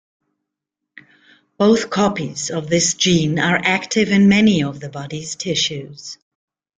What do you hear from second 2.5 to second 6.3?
this gene are active in many of the body's tissues.